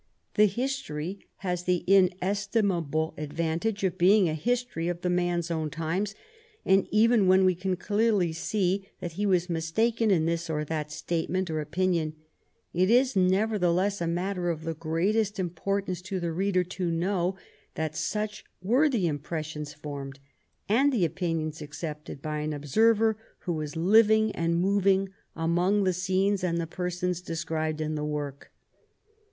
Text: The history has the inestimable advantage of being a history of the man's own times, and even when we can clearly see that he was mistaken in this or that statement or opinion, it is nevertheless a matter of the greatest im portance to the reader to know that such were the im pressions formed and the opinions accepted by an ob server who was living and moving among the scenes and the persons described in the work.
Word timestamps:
The 0.33 0.47
history 0.47 1.19
has 1.45 1.65
the 1.65 1.83
inestimable 1.85 3.13
advantage 3.19 3.83
of 3.83 3.99
being 3.99 4.27
a 4.27 4.33
history 4.33 4.87
of 4.87 5.01
the 5.01 5.11
man's 5.11 5.51
own 5.51 5.69
times, 5.69 6.15
and 6.65 6.87
even 6.89 7.27
when 7.27 7.45
we 7.45 7.53
can 7.53 7.75
clearly 7.75 8.33
see 8.33 8.89
that 8.99 9.11
he 9.11 9.27
was 9.27 9.47
mistaken 9.47 10.09
in 10.09 10.25
this 10.25 10.49
or 10.49 10.65
that 10.65 10.91
statement 10.91 11.51
or 11.51 11.61
opinion, 11.61 12.15
it 12.73 12.89
is 12.89 13.15
nevertheless 13.15 14.01
a 14.01 14.07
matter 14.07 14.49
of 14.49 14.63
the 14.63 14.73
greatest 14.73 15.37
im 15.39 15.51
portance 15.51 16.01
to 16.05 16.19
the 16.19 16.31
reader 16.31 16.63
to 16.63 16.89
know 16.89 17.35
that 17.75 17.95
such 17.95 18.43
were 18.59 18.89
the 18.89 19.07
im 19.07 19.19
pressions 19.19 19.71
formed 19.71 20.19
and 20.67 20.91
the 20.91 21.05
opinions 21.05 21.61
accepted 21.61 22.23
by 22.23 22.39
an 22.39 22.55
ob 22.55 22.65
server 22.65 23.19
who 23.41 23.53
was 23.53 23.75
living 23.75 24.31
and 24.35 24.59
moving 24.59 25.09
among 25.35 25.83
the 25.83 25.93
scenes 25.93 26.43
and 26.43 26.57
the 26.57 26.65
persons 26.65 27.21
described 27.21 27.79
in 27.79 27.93
the 27.93 28.03
work. 28.03 28.51